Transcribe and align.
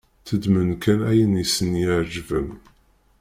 Tteddmen 0.19 0.69
kan 0.83 0.99
ayen 1.11 1.39
i 1.43 1.45
sen-iεeǧben. 1.47 2.47